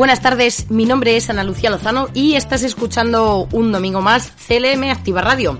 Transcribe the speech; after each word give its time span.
Buenas 0.00 0.22
tardes, 0.22 0.70
mi 0.70 0.86
nombre 0.86 1.14
es 1.18 1.28
Ana 1.28 1.44
Lucía 1.44 1.68
Lozano 1.68 2.08
y 2.14 2.34
estás 2.34 2.62
escuchando 2.62 3.46
un 3.52 3.70
domingo 3.70 4.00
más 4.00 4.32
CLM 4.48 4.84
Activa 4.84 5.20
Radio. 5.20 5.58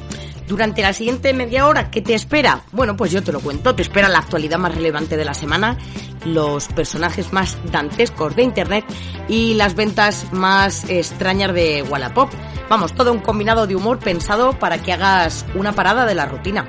Durante 0.49 0.81
la 0.81 0.95
siguiente 0.95 1.35
media 1.35 1.67
hora, 1.67 1.91
¿qué 1.91 2.01
te 2.01 2.15
espera? 2.15 2.63
Bueno, 2.73 2.97
pues 2.97 3.13
yo 3.13 3.23
te 3.23 3.33
lo 3.33 3.41
cuento. 3.41 3.75
Te 3.75 3.83
espera 3.83 4.09
la 4.09 4.21
actualidad 4.21 4.57
más 4.57 4.75
relevante 4.75 5.19
de 5.19 5.27
la 5.27 5.35
semana, 5.35 5.77
los 6.25 6.69
personajes 6.69 7.35
más 7.35 7.59
dantescos 7.71 8.35
de 8.35 8.45
Internet 8.45 8.87
y 9.29 9.53
las 9.53 9.75
ventas 9.75 10.33
más 10.33 10.89
extrañas 10.89 11.53
de 11.53 11.83
Wallapop. 11.83 12.31
Vamos, 12.71 12.95
todo 12.95 13.13
un 13.13 13.21
combinado 13.21 13.67
de 13.67 13.77
humor 13.77 13.99
pensado 13.99 14.59
para 14.59 14.79
que 14.79 14.95
hagas 14.95 15.45
una 15.55 15.73
parada 15.75 16.07
de 16.07 16.15
la 16.15 16.25
rutina. 16.25 16.65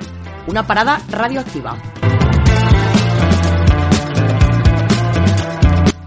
Una 0.46 0.66
parada 0.66 1.00
radioactiva. 1.08 1.78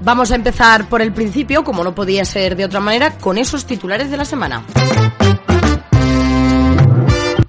Vamos 0.06 0.32
a 0.32 0.36
empezar 0.36 0.88
por 0.88 1.02
el 1.02 1.12
principio, 1.12 1.64
como 1.64 1.84
no 1.84 1.96
podía 1.96 2.26
ser 2.26 2.56
de 2.56 2.64
otra 2.64 2.80
manera, 2.80 3.18
con 3.18 3.40
esos 3.40 3.66
titulares 3.66 4.12
de 4.12 4.18
la 4.18 4.24
semana. 4.24 4.64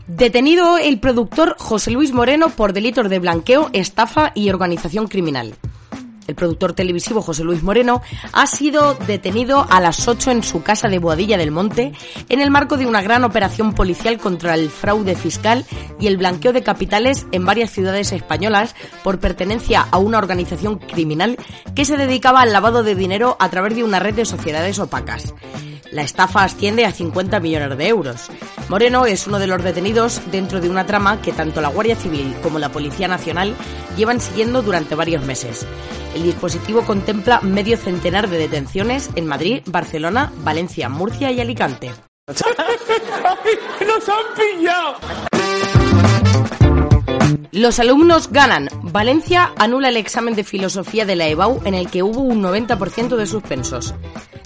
Detenido 0.06 0.78
el 0.78 0.98
productor 0.98 1.56
José 1.58 1.90
Luis 1.90 2.14
Moreno 2.14 2.48
por 2.48 2.72
delitos 2.72 3.10
de 3.10 3.18
blanqueo, 3.18 3.68
estafa 3.74 4.32
y 4.34 4.48
organización 4.48 5.06
criminal. 5.06 5.52
El 6.26 6.34
productor 6.34 6.72
televisivo 6.72 7.22
José 7.22 7.44
Luis 7.44 7.62
Moreno 7.62 8.02
ha 8.32 8.46
sido 8.46 8.94
detenido 9.06 9.66
a 9.68 9.80
las 9.80 10.08
8 10.08 10.30
en 10.30 10.42
su 10.42 10.62
casa 10.62 10.88
de 10.88 10.98
Boadilla 10.98 11.38
del 11.38 11.50
Monte 11.50 11.92
en 12.28 12.40
el 12.40 12.50
marco 12.50 12.76
de 12.76 12.86
una 12.86 13.02
gran 13.02 13.24
operación 13.24 13.74
policial 13.74 14.18
contra 14.18 14.54
el 14.54 14.70
fraude 14.70 15.14
fiscal 15.14 15.64
y 16.00 16.06
el 16.06 16.16
blanqueo 16.16 16.52
de 16.52 16.62
capitales 16.62 17.26
en 17.32 17.44
varias 17.44 17.70
ciudades 17.70 18.12
españolas 18.12 18.74
por 19.04 19.20
pertenencia 19.20 19.86
a 19.90 19.98
una 19.98 20.18
organización 20.18 20.78
criminal 20.78 21.36
que 21.74 21.84
se 21.84 21.96
dedicaba 21.96 22.40
al 22.40 22.52
lavado 22.52 22.82
de 22.82 22.94
dinero 22.94 23.36
a 23.38 23.48
través 23.48 23.74
de 23.74 23.84
una 23.84 24.00
red 24.00 24.14
de 24.14 24.24
sociedades 24.24 24.78
opacas. 24.78 25.34
La 25.92 26.02
estafa 26.02 26.44
asciende 26.44 26.84
a 26.84 26.92
50 26.92 27.40
millones 27.40 27.78
de 27.78 27.88
euros. 27.88 28.28
Moreno 28.68 29.06
es 29.06 29.26
uno 29.26 29.38
de 29.38 29.46
los 29.46 29.62
detenidos 29.62 30.20
dentro 30.30 30.60
de 30.60 30.68
una 30.68 30.86
trama 30.86 31.20
que 31.22 31.32
tanto 31.32 31.60
la 31.60 31.68
Guardia 31.68 31.96
Civil 31.96 32.34
como 32.42 32.58
la 32.58 32.70
Policía 32.70 33.08
Nacional 33.08 33.54
llevan 33.96 34.20
siguiendo 34.20 34.62
durante 34.62 34.94
varios 34.94 35.24
meses. 35.24 35.66
El 36.14 36.22
dispositivo 36.22 36.82
contempla 36.82 37.40
medio 37.40 37.76
centenar 37.76 38.28
de 38.28 38.38
detenciones 38.38 39.10
en 39.16 39.26
Madrid, 39.26 39.62
Barcelona, 39.66 40.32
Valencia, 40.38 40.88
Murcia 40.88 41.30
y 41.30 41.40
Alicante. 41.40 41.92
¡Nos 43.86 44.08
han 44.08 44.24
pillado! 44.34 45.25
Los 47.52 47.78
alumnos 47.78 48.30
ganan. 48.30 48.68
Valencia 48.82 49.52
anula 49.56 49.88
el 49.88 49.96
examen 49.96 50.34
de 50.34 50.44
filosofía 50.44 51.04
de 51.04 51.16
la 51.16 51.26
EBAU 51.26 51.62
en 51.64 51.74
el 51.74 51.90
que 51.90 52.02
hubo 52.02 52.20
un 52.20 52.42
90% 52.42 53.16
de 53.16 53.26
suspensos. 53.26 53.94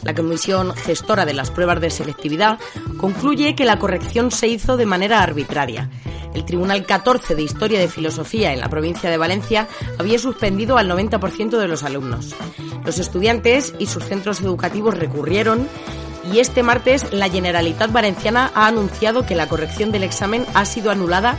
La 0.03 0.15
comisión 0.15 0.75
gestora 0.75 1.27
de 1.27 1.35
las 1.35 1.51
pruebas 1.51 1.81
de 1.81 1.91
selectividad 1.91 2.59
concluye 2.99 3.55
que 3.55 3.65
la 3.65 3.79
corrección 3.79 4.31
se 4.31 4.49
hizo 4.49 4.77
de 4.77 4.87
manera 4.87 5.23
arbitraria. 5.23 5.91
El 6.35 6.45
Tribunal 6.45 6.87
14 6.87 7.35
de 7.35 7.43
Historia 7.43 7.81
de 7.81 7.89
Filosofía 7.89 8.53
en 8.53 8.61
la 8.61 8.69
provincia 8.69 9.11
de 9.11 9.17
Valencia 9.17 9.67
había 9.99 10.19
suspendido 10.19 10.79
al 10.79 10.89
90% 10.89 11.59
de 11.59 11.69
los 11.69 11.83
alumnos. 11.83 12.35
Los 12.85 12.99
estudiantes 12.99 13.75
y 13.79 13.87
sus 13.87 14.05
centros 14.05 14.41
educativos 14.41 14.97
recurrieron 14.97 15.69
y 16.33 16.39
este 16.39 16.63
martes 16.63 17.13
la 17.13 17.29
Generalitat 17.29 17.91
Valenciana 17.91 18.53
ha 18.55 18.67
anunciado 18.67 19.27
que 19.27 19.35
la 19.35 19.49
corrección 19.49 19.91
del 19.91 20.05
examen 20.05 20.47
ha 20.55 20.65
sido 20.65 20.91
anulada 20.91 21.37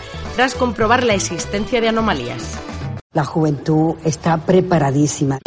comprobar 0.50 1.04
la 1.04 1.14
existencia 1.14 1.80
de 1.82 1.90
anomalías. 1.90 2.58
La 3.14 3.26
juventud 3.26 3.96
está 4.04 4.38
preparadísima. 4.38 5.38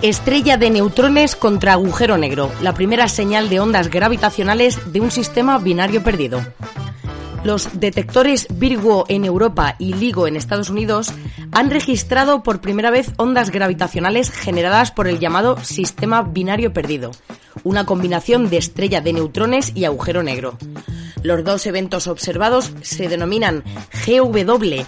Estrella 0.00 0.56
de 0.56 0.70
neutrones 0.70 1.34
contra 1.34 1.72
agujero 1.72 2.18
negro, 2.18 2.50
la 2.60 2.74
primera 2.74 3.08
señal 3.08 3.48
de 3.48 3.60
ondas 3.60 3.88
gravitacionales 3.88 4.92
de 4.92 5.00
un 5.00 5.10
sistema 5.10 5.58
binario 5.58 6.04
perdido. 6.04 6.40
Los 7.44 7.80
detectores 7.80 8.46
Virgo 8.50 9.06
en 9.08 9.24
Europa 9.24 9.74
y 9.80 9.94
LIGO 9.94 10.28
en 10.28 10.36
Estados 10.36 10.70
Unidos 10.70 11.12
han 11.50 11.70
registrado 11.70 12.44
por 12.44 12.60
primera 12.60 12.92
vez 12.92 13.10
ondas 13.16 13.50
gravitacionales 13.50 14.30
generadas 14.30 14.92
por 14.92 15.08
el 15.08 15.18
llamado 15.18 15.56
sistema 15.64 16.22
binario 16.22 16.72
perdido, 16.72 17.10
una 17.64 17.84
combinación 17.84 18.48
de 18.48 18.58
estrella 18.58 19.00
de 19.00 19.12
neutrones 19.12 19.72
y 19.74 19.84
agujero 19.84 20.22
negro. 20.22 20.56
Los 21.22 21.44
dos 21.44 21.66
eventos 21.66 22.08
observados 22.08 22.72
se 22.82 23.08
denominan 23.08 23.62
GW 24.06 24.82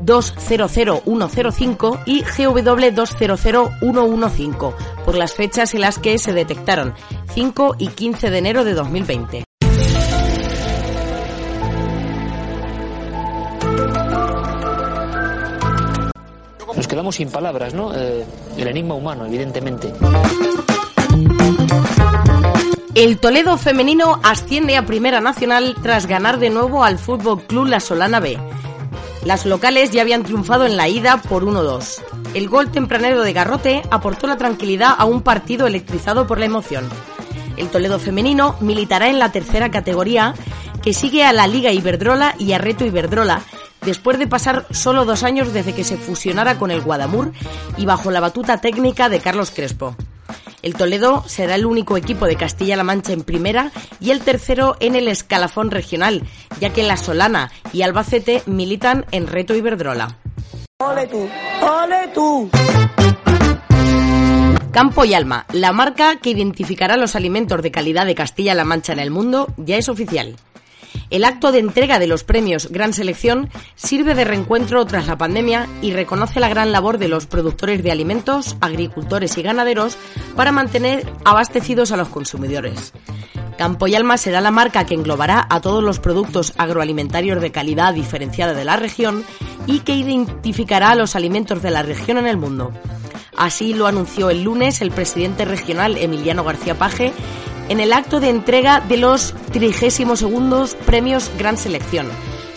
200105 0.00 2.00
y 2.06 2.22
GW 2.22 2.94
200115 2.94 4.56
por 5.04 5.14
las 5.14 5.34
fechas 5.34 5.74
en 5.74 5.82
las 5.82 5.98
que 5.98 6.18
se 6.18 6.32
detectaron 6.32 6.94
5 7.34 7.76
y 7.78 7.88
15 7.88 8.30
de 8.30 8.38
enero 8.38 8.64
de 8.64 8.72
2020. 8.74 9.44
Nos 16.74 16.88
quedamos 16.88 17.14
sin 17.14 17.30
palabras, 17.30 17.74
¿no? 17.74 17.94
Eh, 17.94 18.24
el 18.56 18.66
enigma 18.66 18.94
humano, 18.94 19.26
evidentemente. 19.26 19.92
El 22.94 23.16
Toledo 23.16 23.56
femenino 23.56 24.20
asciende 24.22 24.76
a 24.76 24.84
Primera 24.84 25.22
Nacional 25.22 25.76
tras 25.82 26.04
ganar 26.04 26.38
de 26.38 26.50
nuevo 26.50 26.84
al 26.84 26.98
Fútbol 26.98 27.42
Club 27.44 27.68
La 27.68 27.80
Solana 27.80 28.20
B. 28.20 28.38
Las 29.24 29.46
locales 29.46 29.90
ya 29.92 30.02
habían 30.02 30.24
triunfado 30.24 30.66
en 30.66 30.76
la 30.76 30.90
ida 30.90 31.16
por 31.22 31.42
1-2. 31.42 32.02
El 32.34 32.50
gol 32.50 32.70
tempranero 32.70 33.22
de 33.22 33.32
Garrote 33.32 33.80
aportó 33.90 34.26
la 34.26 34.36
tranquilidad 34.36 34.94
a 34.98 35.06
un 35.06 35.22
partido 35.22 35.66
electrizado 35.66 36.26
por 36.26 36.38
la 36.38 36.44
emoción. 36.44 36.86
El 37.56 37.68
Toledo 37.68 37.98
femenino 37.98 38.56
militará 38.60 39.08
en 39.08 39.18
la 39.18 39.32
tercera 39.32 39.70
categoría 39.70 40.34
que 40.82 40.92
sigue 40.92 41.24
a 41.24 41.32
la 41.32 41.46
Liga 41.46 41.72
Iberdrola 41.72 42.34
y 42.38 42.52
a 42.52 42.58
Reto 42.58 42.84
Iberdrola, 42.84 43.40
después 43.86 44.18
de 44.18 44.26
pasar 44.26 44.66
solo 44.70 45.06
dos 45.06 45.22
años 45.22 45.54
desde 45.54 45.72
que 45.72 45.84
se 45.84 45.96
fusionara 45.96 46.58
con 46.58 46.70
el 46.70 46.82
Guadamur 46.82 47.32
y 47.78 47.86
bajo 47.86 48.10
la 48.10 48.20
batuta 48.20 48.60
técnica 48.60 49.08
de 49.08 49.20
Carlos 49.20 49.50
Crespo. 49.50 49.96
El 50.62 50.74
Toledo 50.74 51.24
será 51.26 51.56
el 51.56 51.66
único 51.66 51.96
equipo 51.96 52.26
de 52.26 52.36
Castilla-La 52.36 52.84
Mancha 52.84 53.12
en 53.12 53.22
primera 53.22 53.72
y 54.00 54.12
el 54.12 54.20
tercero 54.20 54.76
en 54.80 54.94
el 54.94 55.08
escalafón 55.08 55.70
regional, 55.70 56.22
ya 56.60 56.70
que 56.70 56.84
La 56.84 56.96
Solana 56.96 57.50
y 57.72 57.82
Albacete 57.82 58.42
militan 58.46 59.04
en 59.10 59.26
Reto 59.26 59.54
Iberdrola. 59.54 60.18
¡Ole 60.78 61.06
tú! 61.08 61.28
¡Ole 61.60 62.08
tú! 62.14 62.50
Campo 64.70 65.04
y 65.04 65.12
Alma, 65.12 65.46
la 65.52 65.72
marca 65.72 66.16
que 66.16 66.30
identificará 66.30 66.96
los 66.96 67.14
alimentos 67.14 67.60
de 67.60 67.70
calidad 67.70 68.06
de 68.06 68.14
Castilla-La 68.14 68.64
Mancha 68.64 68.92
en 68.92 69.00
el 69.00 69.10
mundo, 69.10 69.52
ya 69.58 69.76
es 69.76 69.88
oficial. 69.88 70.36
El 71.12 71.26
acto 71.26 71.52
de 71.52 71.58
entrega 71.58 71.98
de 71.98 72.06
los 72.06 72.24
premios 72.24 72.68
Gran 72.70 72.94
Selección 72.94 73.50
sirve 73.74 74.14
de 74.14 74.24
reencuentro 74.24 74.82
tras 74.86 75.06
la 75.06 75.18
pandemia 75.18 75.68
y 75.82 75.92
reconoce 75.92 76.40
la 76.40 76.48
gran 76.48 76.72
labor 76.72 76.96
de 76.96 77.08
los 77.08 77.26
productores 77.26 77.82
de 77.82 77.92
alimentos, 77.92 78.56
agricultores 78.62 79.36
y 79.36 79.42
ganaderos 79.42 79.98
para 80.36 80.52
mantener 80.52 81.06
abastecidos 81.26 81.92
a 81.92 81.98
los 81.98 82.08
consumidores. 82.08 82.94
Campo 83.58 83.88
y 83.88 83.94
Alma 83.94 84.16
será 84.16 84.40
la 84.40 84.50
marca 84.50 84.86
que 84.86 84.94
englobará 84.94 85.46
a 85.50 85.60
todos 85.60 85.84
los 85.84 86.00
productos 86.00 86.54
agroalimentarios 86.56 87.42
de 87.42 87.52
calidad 87.52 87.92
diferenciada 87.92 88.54
de 88.54 88.64
la 88.64 88.76
región 88.76 89.22
y 89.66 89.80
que 89.80 89.94
identificará 89.94 90.92
a 90.92 90.96
los 90.96 91.14
alimentos 91.14 91.60
de 91.60 91.72
la 91.72 91.82
región 91.82 92.16
en 92.16 92.26
el 92.26 92.38
mundo. 92.38 92.72
Así 93.36 93.74
lo 93.74 93.86
anunció 93.86 94.30
el 94.30 94.44
lunes 94.44 94.80
el 94.80 94.90
presidente 94.90 95.44
regional 95.44 95.98
Emiliano 95.98 96.42
García 96.42 96.78
Paje 96.78 97.12
en 97.68 97.80
el 97.80 97.92
acto 97.92 98.20
de 98.20 98.28
entrega 98.28 98.80
de 98.80 98.96
los 98.96 99.34
32 99.52 100.74
premios 100.86 101.30
Gran 101.38 101.56
Selección, 101.56 102.08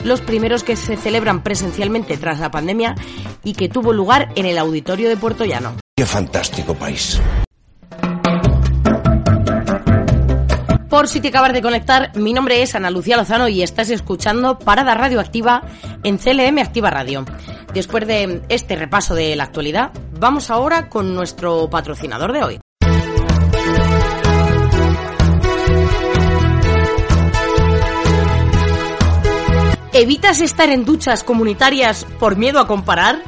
los 0.03 0.22
primeros 0.22 0.63
que 0.63 0.75
se 0.75 0.97
celebran 0.97 1.43
presencialmente 1.43 2.17
tras 2.17 2.40
la 2.40 2.52
pandemia 2.52 2.96
y 3.43 3.53
que 3.53 3.69
tuvo 3.69 3.93
lugar 3.93 4.29
en 4.35 4.46
el 4.46 4.57
auditorio 4.57 5.09
de 5.09 5.17
Puerto 5.17 5.46
Llano. 5.46 5.75
¡Qué 5.96 6.05
fantástico 6.05 6.73
país! 6.73 7.22
Por 10.90 11.09
si 11.09 11.19
te 11.19 11.28
acabas 11.28 11.52
de 11.52 11.61
conectar, 11.61 12.16
mi 12.16 12.31
nombre 12.31 12.61
es 12.61 12.73
Ana 12.73 12.90
Lucía 12.90 13.17
Lozano 13.17 13.49
y 13.49 13.61
estás 13.61 13.90
escuchando 13.90 14.57
Parada 14.57 14.96
Radioactiva 14.96 15.63
en 16.03 16.17
CLM 16.17 16.57
Activa 16.59 16.90
Radio. 16.90 17.25
Después 17.73 18.07
de 18.07 18.41
este 18.47 18.78
repaso 18.78 19.13
de 19.13 19.35
la 19.35 19.43
actualidad, 19.43 19.91
vamos 20.17 20.49
ahora 20.49 20.87
con 20.87 21.13
nuestro 21.13 21.69
patrocinador 21.69 22.31
de 22.31 22.43
hoy. 22.43 22.59
¿Evitas 29.97 30.41
estar 30.41 30.69
en 30.71 30.83
duchas 30.83 31.23
comunitarias 31.23 32.05
por 32.19 32.35
miedo 32.35 32.59
a 32.59 32.67
comparar? 32.67 33.23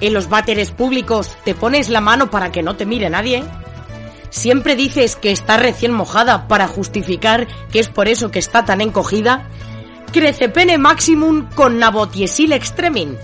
¿En 0.00 0.14
los 0.14 0.28
váteres 0.28 0.70
públicos 0.70 1.36
te 1.44 1.56
pones 1.56 1.88
la 1.88 2.00
mano 2.00 2.30
para 2.30 2.52
que 2.52 2.62
no 2.62 2.76
te 2.76 2.86
mire 2.86 3.10
nadie? 3.10 3.42
¿Siempre 4.30 4.76
dices 4.76 5.16
que 5.16 5.32
está 5.32 5.56
recién 5.56 5.90
mojada 5.90 6.46
para 6.46 6.68
justificar 6.68 7.48
que 7.72 7.80
es 7.80 7.88
por 7.88 8.06
eso 8.06 8.30
que 8.30 8.38
está 8.38 8.64
tan 8.64 8.80
encogida? 8.80 9.48
Crece 10.12 10.48
pene 10.48 10.78
maximum 10.78 11.48
con 11.50 11.80
nabotiesil 11.80 12.52
extremin. 12.52 13.18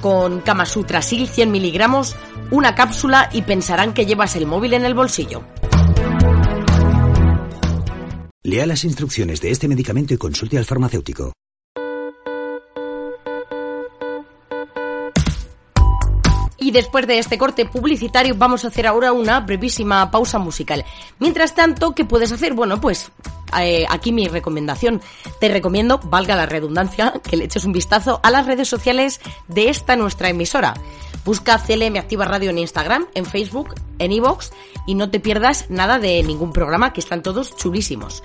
con 0.00 0.42
Kama 0.42 0.66
Sutra 0.66 1.02
Sil 1.02 1.26
100 1.26 1.50
miligramos, 1.50 2.14
una 2.52 2.76
cápsula 2.76 3.30
y 3.32 3.42
pensarán 3.42 3.94
que 3.94 4.06
llevas 4.06 4.36
el 4.36 4.46
móvil 4.46 4.74
en 4.74 4.84
el 4.84 4.94
bolsillo. 4.94 5.42
Lea 8.44 8.64
las 8.66 8.84
instrucciones 8.84 9.40
de 9.40 9.50
este 9.50 9.66
medicamento 9.66 10.14
y 10.14 10.18
consulte 10.18 10.56
al 10.56 10.64
farmacéutico. 10.64 11.32
Y 16.70 16.72
después 16.72 17.04
de 17.08 17.18
este 17.18 17.36
corte 17.36 17.66
publicitario 17.66 18.36
vamos 18.36 18.64
a 18.64 18.68
hacer 18.68 18.86
ahora 18.86 19.10
una 19.10 19.40
brevísima 19.40 20.08
pausa 20.12 20.38
musical. 20.38 20.84
Mientras 21.18 21.52
tanto, 21.52 21.96
¿qué 21.96 22.04
puedes 22.04 22.30
hacer? 22.30 22.54
Bueno, 22.54 22.80
pues 22.80 23.10
eh, 23.60 23.86
aquí 23.88 24.12
mi 24.12 24.28
recomendación. 24.28 25.02
Te 25.40 25.48
recomiendo, 25.48 25.98
valga 25.98 26.36
la 26.36 26.46
redundancia, 26.46 27.14
que 27.28 27.36
le 27.36 27.46
eches 27.46 27.64
un 27.64 27.72
vistazo 27.72 28.20
a 28.22 28.30
las 28.30 28.46
redes 28.46 28.68
sociales 28.68 29.20
de 29.48 29.68
esta 29.68 29.96
nuestra 29.96 30.28
emisora. 30.28 30.74
Busca 31.24 31.58
CLM 31.58 31.96
Activa 31.96 32.24
Radio 32.24 32.50
en 32.50 32.58
Instagram, 32.58 33.08
en 33.16 33.26
Facebook, 33.26 33.74
en 33.98 34.12
iVoox 34.12 34.50
y 34.86 34.94
no 34.94 35.10
te 35.10 35.18
pierdas 35.18 35.68
nada 35.70 35.98
de 35.98 36.22
ningún 36.22 36.52
programa 36.52 36.92
que 36.92 37.00
están 37.00 37.24
todos 37.24 37.56
chulísimos. 37.56 38.22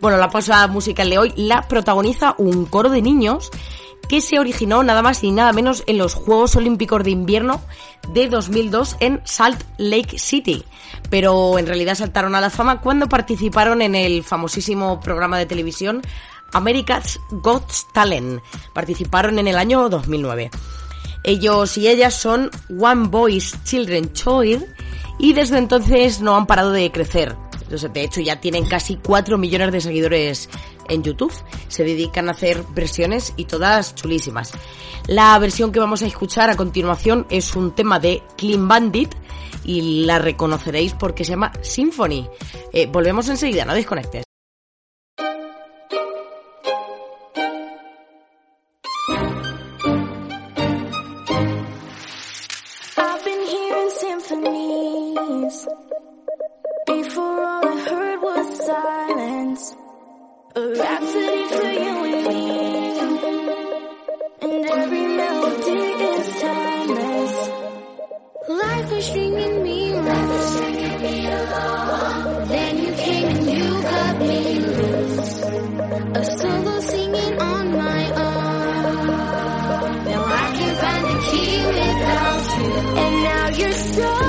Bueno, 0.00 0.18
la 0.18 0.30
pausa 0.30 0.64
musical 0.68 1.10
de 1.10 1.18
hoy 1.18 1.32
la 1.34 1.62
protagoniza 1.62 2.36
un 2.38 2.66
coro 2.66 2.90
de 2.90 3.02
niños 3.02 3.50
que 4.08 4.20
se 4.20 4.38
originó 4.38 4.82
nada 4.82 5.02
más 5.02 5.22
y 5.22 5.30
nada 5.30 5.52
menos 5.52 5.84
en 5.86 5.98
los 5.98 6.14
Juegos 6.14 6.56
Olímpicos 6.56 7.04
de 7.04 7.10
Invierno 7.10 7.60
de 8.12 8.28
2002 8.28 8.96
en 9.00 9.20
Salt 9.24 9.62
Lake 9.76 10.18
City. 10.18 10.64
Pero 11.10 11.58
en 11.58 11.66
realidad 11.66 11.94
saltaron 11.94 12.34
a 12.34 12.40
la 12.40 12.50
fama 12.50 12.80
cuando 12.80 13.08
participaron 13.08 13.82
en 13.82 13.94
el 13.94 14.24
famosísimo 14.24 15.00
programa 15.00 15.38
de 15.38 15.46
televisión 15.46 16.02
America's 16.52 17.20
Got 17.30 17.70
Talent. 17.92 18.42
Participaron 18.72 19.38
en 19.38 19.48
el 19.48 19.56
año 19.56 19.88
2009. 19.88 20.50
Ellos 21.24 21.76
y 21.76 21.88
ellas 21.88 22.14
son 22.14 22.50
One 22.78 23.08
Boys 23.08 23.62
Children 23.64 24.12
Choir 24.12 24.74
y 25.18 25.32
desde 25.32 25.58
entonces 25.58 26.20
no 26.20 26.36
han 26.36 26.46
parado 26.46 26.72
de 26.72 26.90
crecer. 26.90 27.36
De 27.68 28.02
hecho, 28.02 28.20
ya 28.20 28.40
tienen 28.40 28.64
casi 28.64 28.96
4 28.96 29.38
millones 29.38 29.72
de 29.72 29.80
seguidores 29.80 30.48
en 30.88 31.02
YouTube. 31.02 31.32
Se 31.68 31.84
dedican 31.84 32.28
a 32.28 32.32
hacer 32.32 32.64
versiones 32.74 33.34
y 33.36 33.44
todas 33.44 33.94
chulísimas. 33.94 34.52
La 35.06 35.38
versión 35.38 35.72
que 35.72 35.80
vamos 35.80 36.02
a 36.02 36.06
escuchar 36.06 36.50
a 36.50 36.56
continuación 36.56 37.26
es 37.30 37.54
un 37.56 37.74
tema 37.74 38.00
de 38.00 38.22
Clean 38.36 38.66
Bandit 38.66 39.14
y 39.64 40.04
la 40.04 40.18
reconoceréis 40.18 40.94
porque 40.94 41.24
se 41.24 41.30
llama 41.30 41.52
Symphony. 41.60 42.28
Eh, 42.72 42.86
volvemos 42.86 43.28
enseguida, 43.28 43.64
no 43.64 43.74
desconectes. 43.74 44.24
done. 83.98 84.27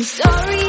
I'm 0.00 0.04
sorry. 0.04 0.59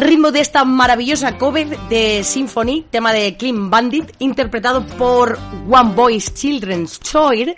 Al 0.00 0.06
ritmo 0.06 0.32
de 0.32 0.40
esta 0.40 0.64
maravillosa 0.64 1.36
cover 1.36 1.78
de 1.90 2.24
Symphony, 2.24 2.86
tema 2.90 3.12
de 3.12 3.36
Clean 3.36 3.68
Bandit, 3.68 4.10
interpretado 4.18 4.86
por 4.86 5.38
One 5.70 5.92
Voice 5.94 6.32
Children's 6.32 6.98
Choir. 7.00 7.54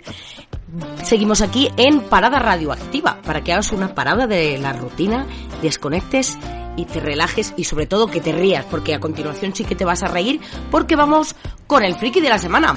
Seguimos 1.03 1.39
aquí 1.39 1.69
en 1.77 2.01
Parada 2.01 2.39
Radioactiva, 2.39 3.21
para 3.21 3.41
que 3.41 3.53
hagas 3.53 3.71
una 3.71 3.95
parada 3.95 4.27
de 4.27 4.57
la 4.57 4.73
rutina, 4.73 5.25
desconectes 5.61 6.37
y 6.75 6.83
te 6.83 6.99
relajes 6.99 7.53
y 7.55 7.63
sobre 7.63 7.85
todo 7.85 8.07
que 8.07 8.19
te 8.19 8.33
rías, 8.33 8.65
porque 8.69 8.93
a 8.93 8.99
continuación 8.99 9.55
sí 9.55 9.63
que 9.63 9.75
te 9.75 9.85
vas 9.85 10.03
a 10.03 10.07
reír, 10.07 10.41
porque 10.69 10.97
vamos 10.97 11.37
con 11.65 11.85
el 11.85 11.95
friki 11.95 12.19
de 12.19 12.29
la 12.29 12.39
semana. 12.39 12.73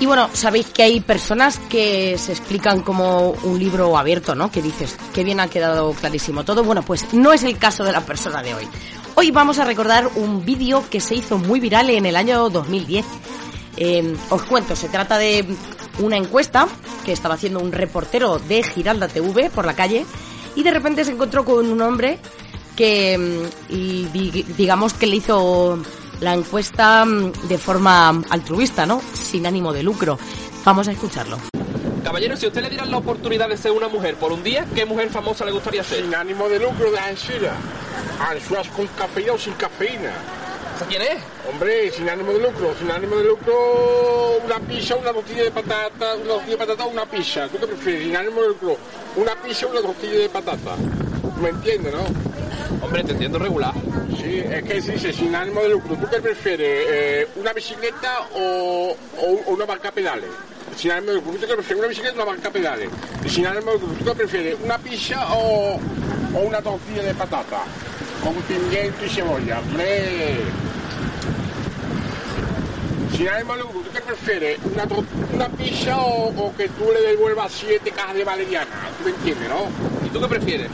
Y 0.00 0.06
bueno, 0.06 0.30
sabéis 0.32 0.66
que 0.68 0.82
hay 0.82 1.00
personas 1.00 1.58
que 1.68 2.16
se 2.16 2.32
explican 2.32 2.80
como 2.80 3.32
un 3.32 3.58
libro 3.58 3.98
abierto, 3.98 4.34
¿no? 4.34 4.50
Que 4.50 4.62
dices, 4.62 4.96
qué 5.12 5.24
bien 5.24 5.40
ha 5.40 5.48
quedado 5.48 5.92
clarísimo 5.92 6.42
todo. 6.42 6.64
Bueno, 6.64 6.82
pues 6.82 7.12
no 7.12 7.34
es 7.34 7.42
el 7.42 7.58
caso 7.58 7.84
de 7.84 7.92
la 7.92 8.00
persona 8.00 8.42
de 8.42 8.54
hoy. 8.54 8.66
Hoy 9.14 9.30
vamos 9.30 9.58
a 9.58 9.66
recordar 9.66 10.08
un 10.16 10.42
vídeo 10.42 10.82
que 10.88 11.00
se 11.00 11.16
hizo 11.16 11.36
muy 11.36 11.60
viral 11.60 11.90
en 11.90 12.06
el 12.06 12.16
año 12.16 12.48
2010. 12.48 13.04
Em, 13.76 14.16
os 14.30 14.42
cuento, 14.44 14.74
se 14.74 14.88
trata 14.88 15.18
de 15.18 15.44
una 15.98 16.16
encuesta 16.16 16.66
que 17.04 17.12
estaba 17.12 17.34
haciendo 17.34 17.60
un 17.60 17.70
reportero 17.70 18.38
de 18.38 18.62
Giralda 18.62 19.06
TV 19.06 19.50
por 19.50 19.66
la 19.66 19.74
calle 19.74 20.06
y 20.56 20.62
de 20.62 20.70
repente 20.70 21.04
se 21.04 21.12
encontró 21.12 21.44
con 21.44 21.70
un 21.70 21.82
hombre 21.82 22.18
que, 22.74 23.12
em, 23.12 23.42
digamos 24.56 24.94
que 24.94 25.06
le 25.06 25.16
hizo 25.16 25.78
la 26.20 26.34
encuesta 26.34 27.04
mm, 27.04 27.48
de 27.48 27.58
forma 27.58 28.08
altruista, 28.30 28.86
¿no? 28.86 29.02
Sin 29.30 29.46
ánimo 29.46 29.72
de 29.72 29.84
lucro. 29.84 30.18
Vamos 30.64 30.88
a 30.88 30.90
escucharlo. 30.90 31.38
Caballero, 32.02 32.36
si 32.36 32.48
usted 32.48 32.62
le 32.62 32.68
diera 32.68 32.84
la 32.84 32.96
oportunidad 32.96 33.48
de 33.48 33.56
ser 33.56 33.70
una 33.70 33.86
mujer 33.86 34.16
por 34.16 34.32
un 34.32 34.42
día, 34.42 34.66
¿qué 34.74 34.84
mujer 34.84 35.08
famosa 35.08 35.44
le 35.44 35.52
gustaría 35.52 35.84
ser? 35.84 36.02
Sin 36.02 36.12
ánimo 36.12 36.48
de 36.48 36.58
lucro 36.58 36.90
de 36.90 36.98
Alcira. 36.98 37.54
Ansuas 38.28 38.66
con 38.70 38.88
cafeína 38.88 39.34
o 39.34 39.38
sin 39.38 39.52
cafeína. 39.52 40.10
¿Esa 40.74 40.84
quién 40.86 41.02
es? 41.02 41.18
Hombre, 41.48 41.92
sin 41.92 42.08
ánimo 42.08 42.32
de 42.32 42.40
lucro, 42.40 42.74
sin 42.76 42.90
ánimo 42.90 43.14
de 43.18 43.24
lucro, 43.24 43.54
una 44.44 44.58
pizza, 44.58 44.96
una 44.96 45.12
tortilla 45.12 45.44
de 45.44 45.52
patata, 45.52 46.16
una 46.16 46.24
tortilla 46.24 46.50
de 46.50 46.56
patata 46.56 46.84
o 46.86 46.88
una 46.88 47.06
pizza. 47.06 47.46
¿Tú 47.46 47.58
qué 47.60 47.68
prefieres? 47.68 48.02
Sin 48.02 48.16
ánimo 48.16 48.42
de 48.42 48.48
lucro, 48.48 48.76
una 49.14 49.36
pizza 49.36 49.66
o 49.66 49.70
una 49.70 49.80
tortilla 49.80 50.18
de 50.18 50.28
patata. 50.28 50.74
¿Me 51.40 51.50
entiendes, 51.50 51.94
no? 51.94 52.29
Hombre, 52.82 53.04
te 53.04 53.12
entiendo 53.12 53.38
regular. 53.38 53.72
Sí, 54.16 54.38
es 54.38 54.62
que 54.64 54.80
se 54.82 54.92
dice 54.92 55.12
sin 55.12 55.34
ánimo 55.34 55.60
de 55.62 55.68
lucro. 55.70 55.96
¿Tú 55.96 56.06
qué 56.10 56.20
prefieres? 56.20 56.86
Eh, 56.88 57.28
¿Una 57.36 57.52
bicicleta 57.52 58.20
o, 58.34 58.94
o- 59.18 59.40
o 59.46 59.50
una 59.52 59.64
barca 59.66 59.88
a 59.88 59.92
pedales? 59.92 60.30
Sin 60.76 60.90
ánimo 60.92 61.08
de 61.12 61.16
lucro. 61.18 61.32
¿Tú 61.32 61.46
qué 61.46 61.54
prefieres? 61.54 61.78
¿Una 61.78 61.88
bicicleta 61.88 62.14
o 62.18 62.22
una 62.22 62.32
barca 62.32 62.48
a 62.48 62.52
pedales? 62.52 62.88
Y 63.24 63.28
sin 63.28 63.46
ánimo 63.46 63.72
de 63.72 63.78
lucro. 63.78 63.96
¿Tú 63.98 64.04
qué 64.04 64.14
prefieres? 64.14 64.56
¿Una 64.64 64.78
pizza 64.78 65.34
o, 65.34 65.78
o 66.34 66.38
una 66.40 66.60
tortilla 66.62 67.02
de 67.02 67.14
patata? 67.14 67.62
Con 68.22 68.34
pimiento 68.34 69.04
y 69.04 69.08
cebolla. 69.08 69.58
¡Hombre! 69.60 70.36
Sin 73.16 73.28
ánimo 73.28 73.54
de 73.54 73.60
lucro. 73.62 73.80
¿Tú 73.80 73.90
qué 73.92 74.00
prefieres? 74.00 74.58
¿Una, 74.72 74.86
tor- 74.86 75.04
una 75.34 75.48
pizza 75.48 75.98
o, 75.98 76.28
o 76.28 76.56
que 76.56 76.68
tú 76.68 76.84
le 76.92 77.00
devuelvas 77.08 77.52
siete 77.52 77.90
cajas 77.90 78.14
de 78.14 78.24
valeriana? 78.24 78.70
¿Tú 78.98 79.04
me 79.04 79.10
entiendes, 79.10 79.48
no? 79.48 80.06
¿Y 80.06 80.10
tú 80.10 80.20
qué 80.20 80.28
prefieres? 80.28 80.68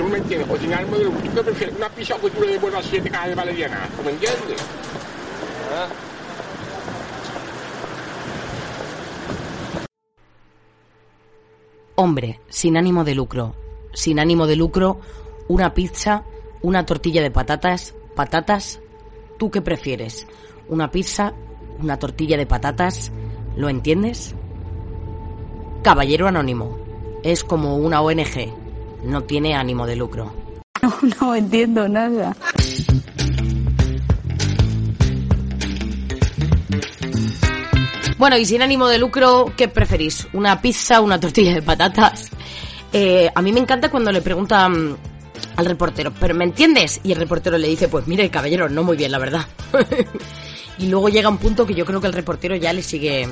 ¿Tú 0.00 0.08
me 0.08 0.16
entiendes? 0.16 0.48
Ánimo 0.72 0.96
de 0.96 1.04
lucro. 1.04 1.20
¿Tú 1.20 1.34
qué 1.34 1.42
prefieres? 1.42 1.76
¿Una 1.76 1.90
pizza 1.90 2.16
que 2.16 2.30
tú 2.30 2.40
le 2.40 2.52
devuelvas 2.52 2.86
siete 2.86 3.10
cajas 3.10 3.28
de 3.28 3.34
valeriana? 3.34 3.86
¿Tú 3.94 4.02
me 4.02 4.10
entiendes? 4.12 4.62
Hombre, 11.96 12.40
sin 12.48 12.78
ánimo 12.78 13.04
de 13.04 13.14
lucro. 13.14 13.54
Sin 13.92 14.18
ánimo 14.18 14.46
de 14.46 14.56
lucro, 14.56 15.00
una 15.48 15.74
pizza, 15.74 16.24
una 16.62 16.86
tortilla 16.86 17.20
de 17.20 17.30
patatas, 17.30 17.94
patatas. 18.16 18.80
¿Tú 19.38 19.50
qué 19.50 19.60
prefieres? 19.60 20.26
¿Una 20.68 20.90
pizza, 20.90 21.34
una 21.78 21.98
tortilla 21.98 22.38
de 22.38 22.46
patatas? 22.46 23.12
¿Lo 23.54 23.68
entiendes? 23.68 24.34
Caballero 25.82 26.26
Anónimo. 26.26 26.78
Es 27.22 27.44
como 27.44 27.76
una 27.76 28.00
ONG. 28.00 28.59
No 29.04 29.22
tiene 29.22 29.54
ánimo 29.54 29.86
de 29.86 29.96
lucro. 29.96 30.34
No, 30.82 30.94
no 31.20 31.34
entiendo 31.34 31.88
nada. 31.88 32.34
Bueno, 38.20 38.36
y 38.36 38.44
sin 38.44 38.60
ánimo 38.60 38.86
de 38.86 38.98
lucro, 38.98 39.52
¿qué 39.56 39.68
preferís? 39.68 40.28
¿Una 40.34 40.60
pizza, 40.60 41.00
una 41.00 41.18
tortilla 41.18 41.54
de 41.54 41.62
patatas? 41.62 42.30
Eh, 42.92 43.30
a 43.34 43.40
mí 43.40 43.50
me 43.50 43.60
encanta 43.60 43.90
cuando 43.90 44.12
le 44.12 44.20
preguntan 44.20 44.96
al 45.56 45.64
reportero, 45.64 46.12
¿pero 46.20 46.34
me 46.34 46.44
entiendes? 46.44 47.00
Y 47.02 47.12
el 47.12 47.18
reportero 47.18 47.56
le 47.56 47.68
dice, 47.68 47.88
pues 47.88 48.06
mire, 48.06 48.28
caballero, 48.28 48.68
no 48.68 48.82
muy 48.82 48.96
bien, 48.96 49.12
la 49.12 49.18
verdad. 49.18 49.46
y 50.78 50.88
luego 50.88 51.08
llega 51.08 51.28
un 51.28 51.38
punto 51.38 51.66
que 51.66 51.74
yo 51.74 51.86
creo 51.86 52.00
que 52.00 52.08
el 52.08 52.12
reportero 52.12 52.56
ya 52.56 52.72
le 52.72 52.82
sigue 52.82 53.26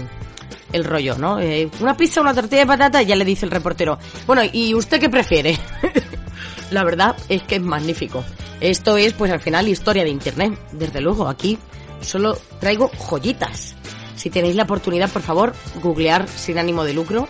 el 0.73 0.85
rollo, 0.85 1.17
¿no? 1.19 1.41
Eh, 1.41 1.71
una 1.81 1.97
pizza, 1.97 2.21
una 2.21 2.35
tortilla 2.35 2.63
de 2.63 2.67
patatas, 2.67 3.03
y 3.03 3.07
ya 3.07 3.17
le 3.17 3.25
dice 3.25 3.47
el 3.47 3.51
reportero, 3.51 3.99
bueno, 4.27 4.43
¿y 4.53 4.75
usted 4.75 5.01
qué 5.01 5.09
prefiere? 5.09 5.59
la 6.71 6.85
verdad 6.85 7.17
es 7.29 7.43
que 7.43 7.57
es 7.57 7.63
magnífico. 7.63 8.25
Esto 8.61 8.97
es, 8.97 9.13
pues 9.13 9.31
al 9.33 9.41
final, 9.41 9.69
historia 9.69 10.05
de 10.05 10.11
Internet. 10.11 10.59
Desde 10.73 11.01
luego, 11.01 11.29
aquí 11.29 11.59
solo 12.01 12.39
traigo 12.61 12.91
joyitas. 12.97 13.75
Si 14.17 14.31
tenéis 14.31 14.57
la 14.57 14.65
oportunidad, 14.65 15.11
por 15.11 15.23
favor, 15.23 15.55
googlear 15.81 16.29
sin 16.29 16.59
ánimo 16.59 16.85
de 16.85 16.93
lucro 16.93 17.29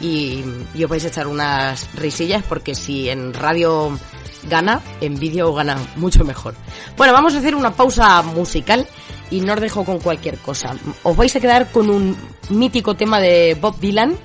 y, 0.00 0.42
y 0.74 0.84
os 0.84 0.90
vais 0.90 1.04
a 1.04 1.08
echar 1.08 1.26
unas 1.26 1.92
risillas 1.94 2.42
porque 2.48 2.74
si 2.74 3.10
en 3.10 3.34
radio 3.34 3.98
gana, 4.48 4.80
en 5.02 5.18
vídeo 5.18 5.52
gana 5.52 5.76
mucho 5.96 6.24
mejor. 6.24 6.54
Bueno, 6.96 7.12
vamos 7.12 7.34
a 7.34 7.38
hacer 7.38 7.54
una 7.54 7.72
pausa 7.72 8.22
musical 8.22 8.86
y 9.30 9.40
no 9.40 9.54
os 9.54 9.60
dejo 9.60 9.84
con 9.84 9.98
cualquier 10.00 10.38
cosa. 10.38 10.74
Os 11.02 11.16
vais 11.16 11.34
a 11.34 11.40
quedar 11.40 11.70
con 11.70 11.90
un 11.90 12.16
mítico 12.50 12.94
tema 12.94 13.20
de 13.20 13.56
Bob 13.60 13.78
Dylan, 13.78 14.16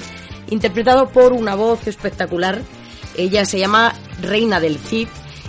interpretado 0.50 1.10
por 1.10 1.34
una 1.34 1.56
voz 1.56 1.88
espectacular. 1.88 2.62
Ella 3.18 3.46
se 3.46 3.60
llama 3.60 3.94
Reina 4.22 4.60
del 4.60 4.78
Cid 4.78 5.08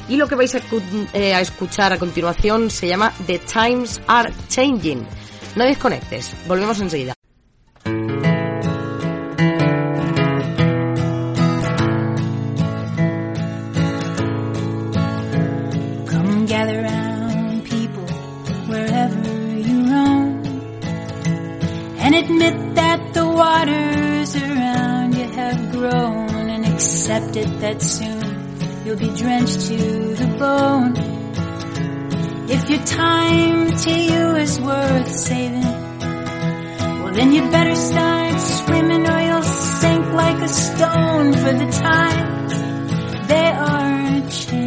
y 0.09 0.17
lo 0.17 0.29
que 0.29 0.37
vais 0.37 0.55
a, 0.55 0.61
eh, 1.15 1.35
a 1.35 1.41
escuchar 1.41 1.93
a 1.93 1.99
continuación 1.99 2.71
se 2.71 2.87
llama 2.89 3.13
The 3.27 3.41
Times 3.41 4.01
Are 4.07 4.33
Changing. 4.49 5.07
No 5.57 5.65
desconectes, 5.65 6.31
volvemos 6.47 6.81
enseguida. 6.81 7.16
Admit 22.27 22.75
that 22.75 23.15
the 23.15 23.25
waters 23.25 24.35
around 24.35 25.15
you 25.15 25.29
have 25.41 25.73
grown 25.73 26.51
and 26.55 26.67
accept 26.67 27.37
it 27.37 27.61
that 27.61 27.81
soon 27.81 28.85
you'll 28.85 28.97
be 28.97 29.11
drenched 29.15 29.61
to 29.69 30.15
the 30.15 30.27
bone. 30.39 30.95
If 32.49 32.69
your 32.71 32.85
time 32.85 33.77
to 33.85 33.91
you 33.91 34.25
is 34.45 34.61
worth 34.61 35.13
saving, 35.13 35.73
well 37.01 37.13
then 37.15 37.33
you 37.33 37.43
better 37.51 37.77
start 37.77 38.41
swimming 38.41 39.07
or 39.09 39.21
you'll 39.29 39.43
sink 39.43 40.07
like 40.13 40.39
a 40.43 40.49
stone 40.49 41.33
for 41.33 41.53
the 41.63 41.71
time 41.89 43.27
they 43.29 43.49
are 43.71 44.31
changing. 44.31 44.66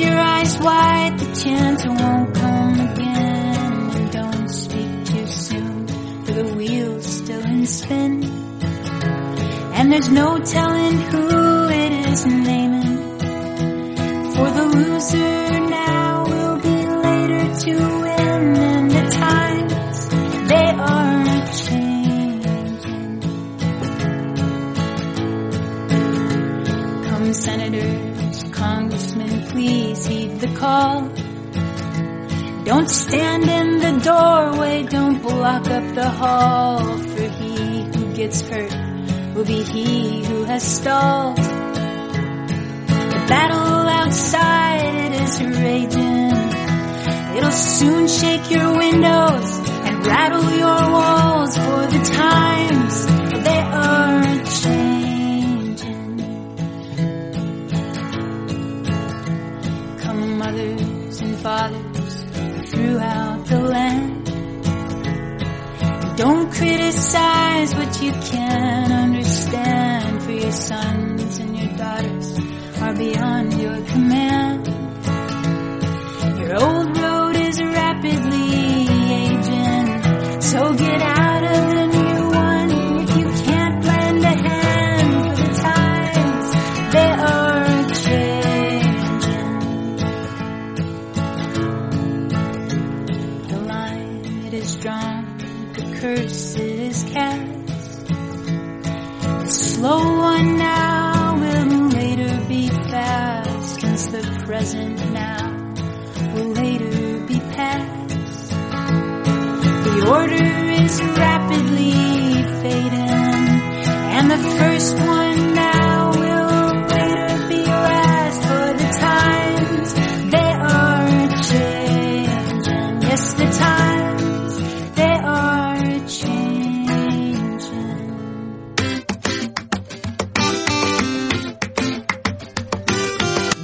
Your 0.00 0.18
eyes 0.18 0.58
wide, 0.58 1.18
the 1.18 1.26
chance 1.42 1.86
won't 1.86 2.34
come 2.34 2.80
again. 2.80 3.90
And 3.96 4.12
don't 4.12 4.48
speak 4.48 5.04
too 5.04 5.26
soon, 5.26 5.86
for 6.24 6.32
the 6.32 6.54
wheel's 6.54 7.06
still 7.06 7.44
in 7.44 7.66
spin. 7.66 8.24
And 9.74 9.92
there's 9.92 10.10
no 10.10 10.38
telling 10.38 10.96
who 11.10 11.68
it 11.68 11.92
is 12.08 12.26
naming. 12.26 13.18
For 14.34 14.50
the 14.50 14.64
loser 14.74 15.69
stand 32.90 33.44
in 33.44 33.78
the 33.78 34.00
doorway, 34.04 34.82
don't 34.82 35.22
block 35.22 35.66
up 35.70 35.94
the 35.94 36.08
hall, 36.08 36.78
for 36.98 37.22
he 37.22 37.84
who 37.84 38.12
gets 38.14 38.40
hurt 38.40 38.72
will 39.34 39.44
be 39.44 39.62
he 39.62 40.24
who 40.24 40.44
has 40.44 40.62
stalled. 40.62 41.36
The 41.36 43.24
battle 43.28 43.88
outside, 44.00 45.12
is 45.12 45.42
raging. 45.42 46.32
It'll 47.36 47.52
soon 47.52 48.08
shake 48.08 48.50
your 48.50 48.76
windows 48.76 49.58
and 49.86 50.06
rattle 50.06 50.49
criticize 66.60 67.74
what 67.74 68.02
you 68.02 68.12
can't 68.12 68.92
understand 68.92 70.22
for 70.22 70.32
your 70.32 70.52
sons 70.52 71.38
and 71.38 71.58
your 71.58 71.74
daughters 71.78 72.38
are 72.82 72.94
beyond 72.94 73.54
your 73.58 73.82
command. 73.86 74.49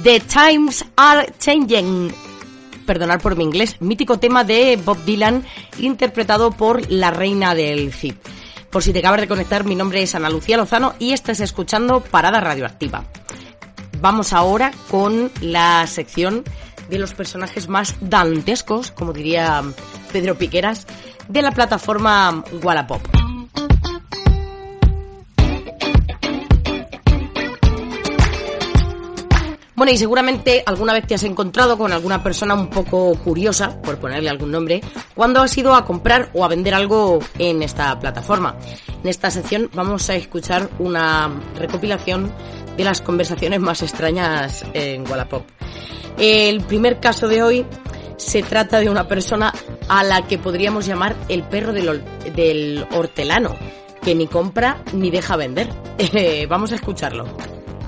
The 0.07 0.21
Times 0.21 0.85
Are 0.95 1.33
Changing. 1.37 2.13
Perdonar 2.85 3.19
por 3.19 3.35
mi 3.35 3.43
inglés, 3.43 3.75
mítico 3.81 4.19
tema 4.19 4.45
de 4.45 4.79
Bob 4.81 5.03
Dylan 5.03 5.43
interpretado 5.79 6.51
por 6.51 6.89
la 6.89 7.11
reina 7.11 7.53
del 7.53 7.91
Cid. 7.91 8.13
Por 8.69 8.83
si 8.83 8.93
te 8.93 8.99
acabas 8.99 9.19
de 9.19 9.27
conectar, 9.27 9.65
mi 9.65 9.75
nombre 9.75 10.01
es 10.01 10.15
Ana 10.15 10.29
Lucía 10.29 10.55
Lozano 10.55 10.93
y 10.97 11.11
estás 11.11 11.41
escuchando 11.41 11.99
Parada 11.99 12.39
Radioactiva. 12.39 13.03
Vamos 13.99 14.31
ahora 14.31 14.71
con 14.89 15.29
la 15.41 15.85
sección 15.87 16.45
de 16.89 16.99
los 16.99 17.13
personajes 17.13 17.67
más 17.67 17.97
dantescos, 17.99 18.91
como 18.91 19.11
diría 19.11 19.61
Pedro 20.13 20.37
Piqueras, 20.37 20.87
de 21.27 21.41
la 21.41 21.51
plataforma 21.51 22.45
Wallapop. 22.63 23.26
Y 29.89 29.97
seguramente 29.97 30.63
alguna 30.65 30.91
vez 30.91 31.07
te 31.07 31.15
has 31.15 31.23
encontrado 31.23 31.77
con 31.77 31.93
alguna 31.93 32.21
persona 32.21 32.53
un 32.53 32.69
poco 32.69 33.15
curiosa, 33.23 33.81
por 33.81 33.97
ponerle 33.97 34.29
algún 34.29 34.51
nombre, 34.51 34.81
cuando 35.15 35.41
has 35.41 35.57
ido 35.57 35.73
a 35.73 35.85
comprar 35.85 36.29
o 36.33 36.43
a 36.43 36.49
vender 36.49 36.73
algo 36.73 37.19
en 37.39 37.63
esta 37.63 37.97
plataforma. 37.97 38.57
En 39.01 39.07
esta 39.07 39.31
sección 39.31 39.69
vamos 39.73 40.09
a 40.09 40.15
escuchar 40.15 40.69
una 40.79 41.31
recopilación 41.55 42.33
de 42.75 42.83
las 42.83 43.01
conversaciones 43.01 43.61
más 43.61 43.81
extrañas 43.81 44.65
en 44.73 45.09
Wallapop. 45.09 45.43
El 46.17 46.61
primer 46.61 46.99
caso 46.99 47.29
de 47.29 47.41
hoy 47.41 47.65
se 48.17 48.43
trata 48.43 48.79
de 48.79 48.89
una 48.89 49.07
persona 49.07 49.53
a 49.87 50.03
la 50.03 50.27
que 50.27 50.37
podríamos 50.37 50.85
llamar 50.85 51.15
el 51.29 51.43
perro 51.43 51.71
del, 51.71 52.03
del 52.35 52.85
hortelano, 52.91 53.55
que 54.01 54.15
ni 54.15 54.27
compra 54.27 54.83
ni 54.93 55.09
deja 55.11 55.37
vender. 55.37 55.69
Eh, 55.97 56.45
vamos 56.47 56.71
a 56.71 56.75
escucharlo. 56.75 57.25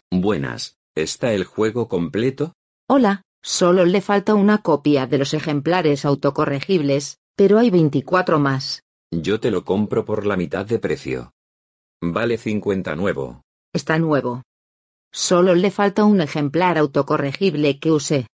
Buenas, 0.10 0.79
¿está 1.02 1.34
el 1.34 1.44
juego 1.44 1.88
completo? 1.88 2.54
Hola, 2.88 3.24
solo 3.42 3.86
le 3.86 4.02
falta 4.02 4.36
una 4.36 4.60
copia 4.60 5.08
de 5.08 5.18
los 5.18 5.34
ejemplares 5.34 6.06
autocorregibles, 6.06 7.18
pero 7.36 7.58
hay 7.58 7.70
24 7.70 8.40
más. 8.40 8.84
Yo 9.12 9.40
te 9.40 9.52
lo 9.52 9.64
compro 9.66 10.06
por 10.06 10.26
la 10.26 10.38
mitad 10.38 10.66
de 10.66 10.80
precio. 10.80 11.32
Vale 12.02 12.38
50 12.38 12.96
nuevo. 12.96 13.42
Está 13.74 14.00
nuevo. 14.00 14.44
Solo 15.12 15.56
le 15.56 15.72
falta 15.72 16.04
un 16.04 16.22
ejemplar 16.22 16.78
autocorregible 16.78 17.80
que 17.80 17.92
usé. 17.92 18.28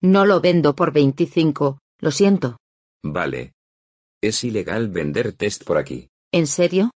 No 0.00 0.26
lo 0.26 0.40
vendo 0.40 0.74
por 0.74 0.92
25, 0.92 1.78
lo 2.00 2.10
siento. 2.10 2.58
Vale. 3.02 3.52
Es 4.22 4.44
ilegal 4.44 4.88
vender 4.88 5.32
test 5.32 5.64
por 5.64 5.76
aquí. 5.76 6.08
¿En 6.32 6.46
serio? 6.46 6.90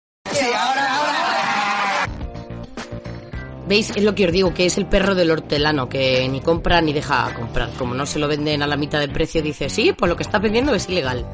¿Veis? 3.66 3.90
Es 3.90 4.04
lo 4.04 4.14
que 4.14 4.26
os 4.26 4.32
digo, 4.32 4.54
que 4.54 4.66
es 4.66 4.78
el 4.78 4.86
perro 4.86 5.14
del 5.14 5.30
hortelano, 5.30 5.88
que 5.88 6.28
ni 6.28 6.40
compra 6.40 6.80
ni 6.80 6.92
deja 6.92 7.34
comprar. 7.34 7.70
Como 7.76 7.94
no 7.94 8.06
se 8.06 8.18
lo 8.18 8.28
venden 8.28 8.62
a 8.62 8.66
la 8.66 8.76
mitad 8.76 9.00
de 9.00 9.08
precio, 9.08 9.42
dice, 9.42 9.68
sí, 9.68 9.92
pues 9.92 10.08
lo 10.08 10.16
que 10.16 10.22
está 10.22 10.38
vendiendo 10.38 10.72
es 10.74 10.88
ilegal. 10.88 11.26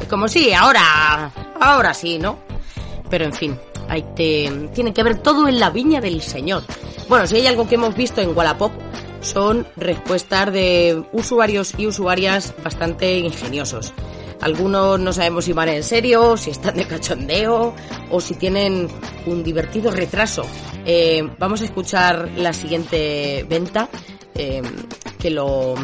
Es 0.00 0.06
como, 0.06 0.28
sí, 0.28 0.52
ahora, 0.52 1.32
ahora 1.60 1.94
sí, 1.94 2.18
¿no? 2.18 2.38
Pero 3.08 3.24
en 3.24 3.32
fin, 3.32 3.58
hay 3.88 4.02
te, 4.14 4.68
tiene 4.74 4.92
que 4.92 5.02
ver 5.02 5.18
todo 5.18 5.48
en 5.48 5.58
la 5.58 5.70
viña 5.70 6.00
del 6.00 6.20
señor. 6.20 6.62
Bueno, 7.08 7.26
si 7.26 7.36
hay 7.36 7.46
algo 7.46 7.66
que 7.66 7.76
hemos 7.76 7.96
visto 7.96 8.20
en 8.20 8.36
Wallapop, 8.36 8.72
son 9.20 9.66
respuestas 9.76 10.52
de 10.52 11.02
usuarios 11.12 11.74
y 11.78 11.86
usuarias 11.86 12.54
bastante 12.62 13.18
ingeniosos. 13.18 13.94
Algunos 14.40 15.00
no 15.00 15.12
sabemos 15.12 15.44
si 15.44 15.52
van 15.52 15.68
en 15.68 15.82
serio, 15.82 16.36
si 16.36 16.50
están 16.50 16.76
de 16.76 16.86
cachondeo 16.86 17.74
o 18.10 18.20
si 18.20 18.34
tienen 18.34 18.88
un 19.26 19.42
divertido 19.42 19.90
retraso. 19.90 20.44
Eh, 20.86 21.28
vamos 21.38 21.60
a 21.60 21.64
escuchar 21.64 22.30
la 22.36 22.52
siguiente 22.52 23.44
venta, 23.48 23.88
eh, 24.34 24.62
que 25.18 25.30
lo, 25.30 25.74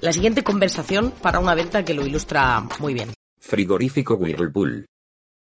la 0.00 0.12
siguiente 0.12 0.44
conversación 0.44 1.12
para 1.22 1.38
una 1.38 1.54
venta 1.54 1.84
que 1.84 1.94
lo 1.94 2.06
ilustra 2.06 2.68
muy 2.80 2.92
bien. 2.92 3.12
Frigorífico 3.40 4.14
Whirlpool. 4.14 4.86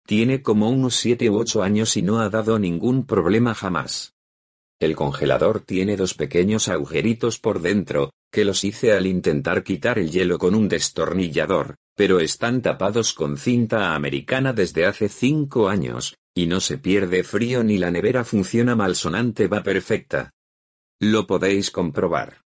Tiene 0.06 0.44
como 0.44 0.70
unos 0.70 0.96
7 0.98 1.30
u 1.32 1.40
8 1.40 1.64
años 1.64 1.98
y 1.98 2.04
no 2.04 2.20
ha 2.20 2.30
dado 2.30 2.60
ningún 2.60 3.08
problema 3.08 3.56
jamás. 3.56 4.14
El 4.80 4.96
congelador 4.96 5.62
tiene 5.62 5.96
dos 5.96 6.14
pequeños 6.14 6.68
agujeritos 6.68 7.40
por 7.40 7.62
dentro, 7.62 8.12
que 8.32 8.46
los 8.46 8.64
hice 8.64 8.92
al 8.92 9.08
intentar 9.08 9.64
quitar 9.64 9.98
el 9.98 10.12
hielo 10.12 10.38
con 10.38 10.54
un 10.54 10.68
destornillador, 10.68 11.78
pero 11.96 12.20
están 12.20 12.62
tapados 12.62 13.14
con 13.14 13.38
cinta 13.38 13.96
americana 13.96 14.54
desde 14.54 14.86
hace 14.86 15.10
5 15.10 15.70
años, 15.70 16.18
y 16.36 16.48
no 16.48 16.60
se 16.60 16.78
pierde 16.78 17.24
frío 17.24 17.64
ni 17.64 17.78
la 17.78 17.92
nevera 17.92 18.26
funciona 18.26 18.76
malsonante 18.76 19.48
va 19.48 19.64
perfecta. 19.64 20.32
Lo 21.00 21.26
podéis 21.26 21.72
comprobar. 21.72 22.42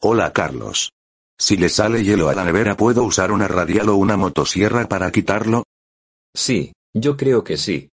Hola 0.00 0.32
Carlos. 0.32 0.92
Si 1.38 1.56
le 1.56 1.68
sale 1.68 2.02
hielo 2.02 2.28
a 2.28 2.34
la 2.34 2.44
nevera, 2.44 2.76
¿puedo 2.76 3.04
usar 3.04 3.30
una 3.30 3.46
radial 3.46 3.88
o 3.88 3.96
una 3.96 4.16
motosierra 4.16 4.88
para 4.88 5.10
quitarlo? 5.12 5.62
Sí, 6.34 6.72
yo 6.92 7.16
creo 7.16 7.44
que 7.44 7.56
sí. 7.56 7.90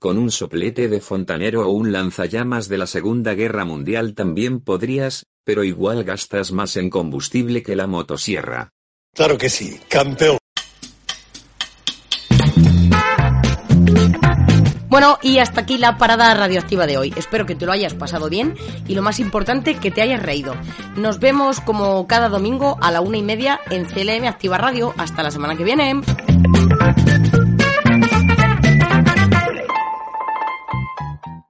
Con 0.00 0.16
un 0.16 0.30
soplete 0.30 0.88
de 0.88 1.00
fontanero 1.00 1.68
o 1.68 1.72
un 1.72 1.90
lanzallamas 1.90 2.68
de 2.68 2.78
la 2.78 2.86
Segunda 2.86 3.34
Guerra 3.34 3.64
Mundial 3.64 4.14
también 4.14 4.60
podrías, 4.60 5.26
pero 5.44 5.64
igual 5.64 6.04
gastas 6.04 6.52
más 6.52 6.76
en 6.76 6.88
combustible 6.88 7.64
que 7.64 7.74
la 7.74 7.88
motosierra. 7.88 8.70
Claro 9.14 9.36
que 9.36 9.48
sí, 9.48 9.80
campeón. 9.88 10.38
Bueno, 14.88 15.18
y 15.22 15.38
hasta 15.38 15.60
aquí 15.60 15.76
la 15.76 15.98
parada 15.98 16.34
radioactiva 16.34 16.86
de 16.86 16.96
hoy. 16.96 17.14
Espero 17.16 17.46
que 17.46 17.54
te 17.54 17.66
lo 17.66 17.72
hayas 17.72 17.94
pasado 17.94 18.28
bien 18.28 18.56
y 18.86 18.94
lo 18.94 19.02
más 19.02 19.20
importante, 19.20 19.76
que 19.76 19.90
te 19.90 20.02
hayas 20.02 20.22
reído. 20.22 20.54
Nos 20.96 21.20
vemos 21.20 21.60
como 21.60 22.06
cada 22.06 22.28
domingo 22.28 22.78
a 22.80 22.90
la 22.90 23.00
una 23.00 23.18
y 23.18 23.22
media 23.22 23.60
en 23.70 23.84
CLM 23.84 24.26
Activa 24.26 24.56
Radio. 24.56 24.94
Hasta 24.96 25.22
la 25.22 25.30
semana 25.30 25.56
que 25.56 25.64
viene. 25.64 26.00